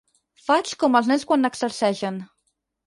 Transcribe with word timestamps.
Faig 0.47 0.71
com 0.85 0.97
els 1.01 1.11
nens 1.13 1.29
quan 1.33 1.47
n'exerceixen. 1.49 2.21